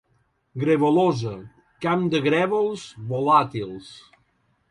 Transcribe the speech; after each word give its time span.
Grevolosa, 0.61 1.33
camp 1.85 2.07
de 2.15 2.23
grèvols 2.29 2.87
volàtils. 3.13 3.93